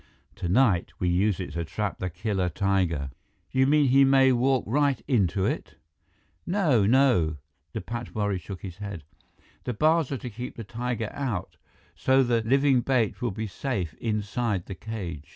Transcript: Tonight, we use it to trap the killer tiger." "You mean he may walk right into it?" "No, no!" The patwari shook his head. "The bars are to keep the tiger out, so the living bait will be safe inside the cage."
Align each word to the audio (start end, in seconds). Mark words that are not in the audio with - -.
Tonight, 0.35 0.93
we 0.97 1.07
use 1.07 1.39
it 1.39 1.51
to 1.51 1.63
trap 1.63 1.99
the 1.99 2.09
killer 2.09 2.49
tiger." 2.49 3.11
"You 3.51 3.67
mean 3.67 3.89
he 3.89 4.03
may 4.03 4.31
walk 4.31 4.63
right 4.65 4.99
into 5.07 5.45
it?" 5.45 5.75
"No, 6.43 6.87
no!" 6.87 7.37
The 7.73 7.81
patwari 7.81 8.39
shook 8.39 8.63
his 8.63 8.77
head. 8.77 9.03
"The 9.63 9.75
bars 9.75 10.11
are 10.11 10.17
to 10.17 10.29
keep 10.31 10.55
the 10.55 10.63
tiger 10.63 11.11
out, 11.13 11.57
so 11.95 12.23
the 12.23 12.41
living 12.41 12.81
bait 12.81 13.21
will 13.21 13.29
be 13.29 13.45
safe 13.45 13.93
inside 13.99 14.65
the 14.65 14.73
cage." 14.73 15.29